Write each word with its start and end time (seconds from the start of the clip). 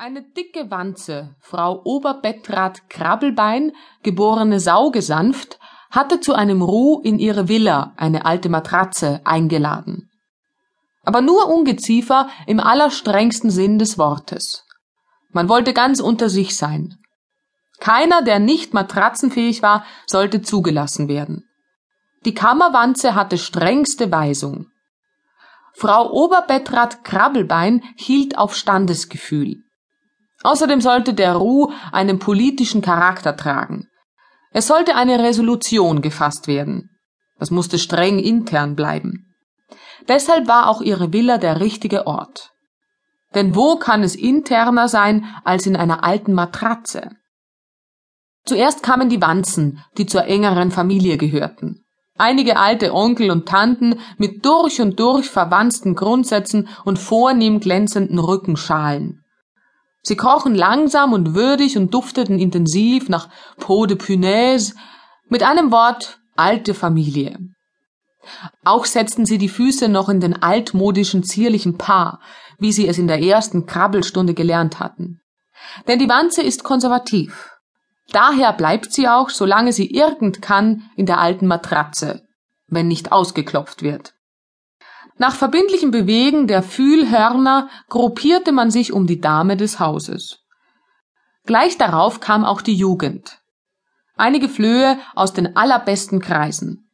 Eine 0.00 0.22
dicke 0.22 0.70
Wanze, 0.70 1.34
Frau 1.40 1.82
Oberbettrad 1.84 2.88
Krabbelbein, 2.88 3.72
geborene 4.04 4.60
Saugesanft, 4.60 5.58
hatte 5.90 6.20
zu 6.20 6.34
einem 6.34 6.62
Ruh 6.62 7.00
in 7.00 7.18
ihre 7.18 7.48
Villa 7.48 7.94
eine 7.96 8.24
alte 8.24 8.48
Matratze 8.48 9.20
eingeladen. 9.24 10.08
Aber 11.02 11.20
nur 11.20 11.48
Ungeziefer 11.48 12.28
im 12.46 12.60
allerstrengsten 12.60 13.50
Sinn 13.50 13.80
des 13.80 13.98
Wortes. 13.98 14.64
Man 15.30 15.48
wollte 15.48 15.72
ganz 15.72 15.98
unter 15.98 16.28
sich 16.28 16.56
sein. 16.56 16.94
Keiner, 17.80 18.22
der 18.22 18.38
nicht 18.38 18.74
matratzenfähig 18.74 19.62
war, 19.62 19.84
sollte 20.06 20.42
zugelassen 20.42 21.08
werden. 21.08 21.42
Die 22.24 22.34
Kammerwanze 22.34 23.16
hatte 23.16 23.36
strengste 23.36 24.12
Weisung. 24.12 24.68
Frau 25.74 26.08
Oberbettrad 26.12 27.02
Krabbelbein 27.02 27.82
hielt 27.96 28.38
auf 28.38 28.54
Standesgefühl. 28.54 29.64
Außerdem 30.42 30.80
sollte 30.80 31.14
der 31.14 31.34
Ruh 31.34 31.72
einen 31.92 32.18
politischen 32.18 32.80
Charakter 32.80 33.36
tragen. 33.36 33.88
Es 34.50 34.66
sollte 34.66 34.94
eine 34.94 35.18
Resolution 35.18 36.00
gefasst 36.00 36.46
werden. 36.46 36.90
Das 37.38 37.50
musste 37.50 37.78
streng 37.78 38.18
intern 38.18 38.76
bleiben. 38.76 39.26
Deshalb 40.06 40.48
war 40.48 40.68
auch 40.68 40.80
ihre 40.80 41.12
Villa 41.12 41.38
der 41.38 41.60
richtige 41.60 42.06
Ort. 42.06 42.50
Denn 43.34 43.54
wo 43.54 43.76
kann 43.76 44.02
es 44.02 44.14
interner 44.16 44.88
sein 44.88 45.26
als 45.44 45.66
in 45.66 45.76
einer 45.76 46.02
alten 46.02 46.32
Matratze? 46.32 47.10
Zuerst 48.44 48.82
kamen 48.82 49.10
die 49.10 49.20
Wanzen, 49.20 49.84
die 49.98 50.06
zur 50.06 50.24
engeren 50.24 50.70
Familie 50.70 51.18
gehörten. 51.18 51.84
Einige 52.16 52.56
alte 52.56 52.94
Onkel 52.94 53.30
und 53.30 53.46
Tanten 53.46 54.00
mit 54.16 54.44
durch 54.44 54.80
und 54.80 54.98
durch 54.98 55.28
verwanzten 55.28 55.94
Grundsätzen 55.94 56.68
und 56.84 56.98
vornehm 56.98 57.60
glänzenden 57.60 58.18
Rückenschalen. 58.18 59.24
Sie 60.02 60.16
krochen 60.16 60.54
langsam 60.54 61.12
und 61.12 61.34
würdig 61.34 61.76
und 61.76 61.92
dufteten 61.92 62.38
intensiv 62.38 63.08
nach 63.08 63.28
Peau 63.58 63.86
de 63.86 63.96
Punaise, 63.96 64.74
mit 65.28 65.42
einem 65.42 65.70
Wort 65.70 66.18
alte 66.36 66.74
Familie. 66.74 67.38
Auch 68.64 68.84
setzten 68.84 69.26
sie 69.26 69.38
die 69.38 69.48
Füße 69.48 69.88
noch 69.88 70.08
in 70.08 70.20
den 70.20 70.42
altmodischen 70.42 71.22
zierlichen 71.22 71.78
Paar, 71.78 72.20
wie 72.58 72.72
sie 72.72 72.88
es 72.88 72.98
in 72.98 73.08
der 73.08 73.22
ersten 73.22 73.66
Krabbelstunde 73.66 74.34
gelernt 74.34 74.80
hatten. 74.80 75.20
Denn 75.86 75.98
die 75.98 76.08
Wanze 76.08 76.42
ist 76.42 76.64
konservativ. 76.64 77.50
Daher 78.10 78.52
bleibt 78.52 78.92
sie 78.92 79.08
auch, 79.08 79.30
solange 79.30 79.72
sie 79.72 79.90
irgend 79.90 80.40
kann, 80.40 80.90
in 80.96 81.06
der 81.06 81.18
alten 81.18 81.46
Matratze, 81.46 82.22
wenn 82.66 82.88
nicht 82.88 83.12
ausgeklopft 83.12 83.82
wird. 83.82 84.14
Nach 85.18 85.34
verbindlichem 85.34 85.90
Bewegen 85.90 86.46
der 86.46 86.62
Fühlhörner 86.62 87.68
gruppierte 87.88 88.52
man 88.52 88.70
sich 88.70 88.92
um 88.92 89.06
die 89.08 89.20
Dame 89.20 89.56
des 89.56 89.80
Hauses. 89.80 90.44
Gleich 91.44 91.76
darauf 91.76 92.20
kam 92.20 92.44
auch 92.44 92.62
die 92.62 92.74
Jugend. 92.74 93.40
Einige 94.16 94.48
Flöhe 94.48 94.98
aus 95.14 95.32
den 95.32 95.56
allerbesten 95.56 96.20
Kreisen. 96.20 96.88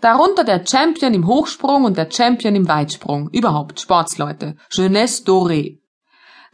Darunter 0.00 0.44
der 0.44 0.64
Champion 0.66 1.14
im 1.14 1.26
Hochsprung 1.26 1.84
und 1.84 1.96
der 1.96 2.10
Champion 2.10 2.54
im 2.54 2.68
Weitsprung, 2.68 3.30
überhaupt 3.30 3.80
Sportsleute, 3.80 4.56
Jeunesse 4.70 5.24
dorée. 5.24 5.80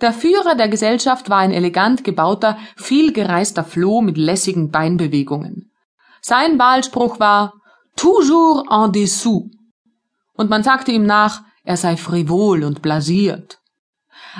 Der 0.01 0.13
Führer 0.13 0.55
der 0.55 0.69
Gesellschaft 0.69 1.31
war 1.31 1.39
ein 1.39 1.53
elegant 1.53 2.05
gebauter, 2.05 2.59
vielgereister 2.77 3.65
Floh 3.65 4.01
mit 4.01 4.17
lässigen 4.17 4.71
Beinbewegungen. 4.71 5.71
Sein 6.21 6.59
Wahlspruch 6.59 7.21
war 7.21 7.55
Toujours 7.97 8.65
en 8.71 8.93
dessous, 8.93 9.51
und 10.41 10.49
man 10.49 10.63
sagte 10.63 10.91
ihm 10.91 11.05
nach, 11.05 11.43
er 11.65 11.77
sei 11.77 11.99
frivol 11.99 12.65
und 12.65 12.81
blasiert. 12.81 13.59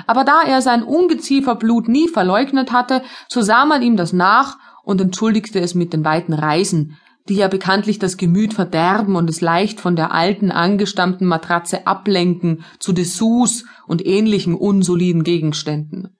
Aber 0.07 0.23
da 0.23 0.41
er 0.41 0.63
sein 0.63 0.81
Ungezieferblut 0.81 1.87
nie 1.87 2.07
verleugnet 2.07 2.71
hatte, 2.71 3.03
so 3.29 3.43
sah 3.43 3.65
man 3.65 3.83
ihm 3.83 3.97
das 3.97 4.11
nach 4.11 4.57
und 4.83 4.99
entschuldigte 4.99 5.59
es 5.59 5.75
mit 5.75 5.93
den 5.93 6.03
weiten 6.03 6.33
Reisen, 6.33 6.97
die 7.29 7.35
ja 7.35 7.47
bekanntlich 7.49 7.99
das 7.99 8.17
Gemüt 8.17 8.55
verderben 8.55 9.15
und 9.15 9.29
es 9.29 9.41
leicht 9.41 9.79
von 9.79 9.95
der 9.95 10.11
alten 10.11 10.49
angestammten 10.49 11.27
Matratze 11.27 11.85
ablenken 11.85 12.65
zu 12.79 12.93
Dessous 12.93 13.65
und 13.85 14.03
ähnlichen 14.03 14.55
unsoliden 14.55 15.23
Gegenständen. 15.23 16.17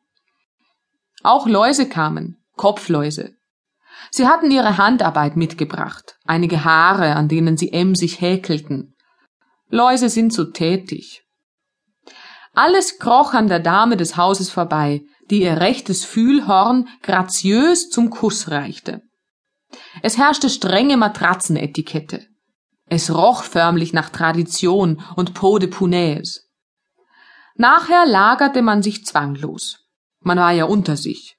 Auch 1.23 1.47
Läuse 1.47 1.89
kamen, 1.89 2.38
Kopfläuse. 2.56 3.33
Sie 4.11 4.27
hatten 4.27 4.51
ihre 4.51 4.77
Handarbeit 4.77 5.38
mitgebracht, 5.38 6.19
einige 6.23 6.66
Haare, 6.66 7.16
an 7.16 7.27
denen 7.27 7.57
sie 7.57 7.73
emsig 7.73 8.22
häkelten, 8.22 8.91
Läuse 9.71 10.09
sind 10.09 10.33
so 10.33 10.45
tätig. 10.45 11.23
Alles 12.53 12.99
kroch 12.99 13.33
an 13.33 13.47
der 13.47 13.59
Dame 13.59 13.95
des 13.95 14.17
Hauses 14.17 14.49
vorbei, 14.49 15.01
die 15.29 15.43
ihr 15.43 15.57
rechtes 15.61 16.03
Fühlhorn 16.03 16.89
graziös 17.01 17.89
zum 17.89 18.09
Kuss 18.09 18.51
reichte. 18.51 19.01
Es 20.03 20.17
herrschte 20.17 20.49
strenge 20.49 20.97
Matratzenetikette. 20.97 22.27
Es 22.87 23.13
roch 23.13 23.43
förmlich 23.43 23.93
nach 23.93 24.09
Tradition 24.09 25.01
und 25.15 25.33
Peau 25.33 25.57
de 25.57 25.69
Punaise. 25.69 26.41
Nachher 27.55 28.05
lagerte 28.05 28.61
man 28.61 28.83
sich 28.83 29.05
zwanglos. 29.05 29.85
Man 30.19 30.38
war 30.38 30.51
ja 30.51 30.65
unter 30.65 30.97
sich. 30.97 31.38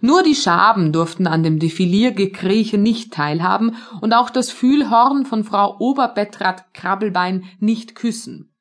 Nur 0.00 0.22
die 0.22 0.34
Schaben 0.34 0.92
durften 0.92 1.26
an 1.26 1.42
dem 1.42 1.58
Defiliergekrieche 1.58 2.78
nicht 2.78 3.12
teilhaben 3.12 3.76
und 4.00 4.12
auch 4.12 4.30
das 4.30 4.50
Fühlhorn 4.50 5.26
von 5.26 5.44
Frau 5.44 5.76
Oberbettrad 5.78 6.72
Krabbelbein 6.74 7.44
nicht 7.58 7.94
küssen. 7.94 8.54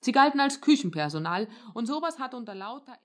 Sie 0.00 0.12
galten 0.12 0.40
als 0.40 0.60
Küchenpersonal 0.60 1.48
und 1.74 1.86
sowas 1.86 2.18
hat 2.18 2.34
unter 2.34 2.54
lauter 2.54 2.96